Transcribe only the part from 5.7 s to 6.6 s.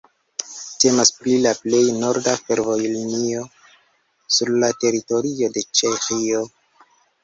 Ĉeĥio.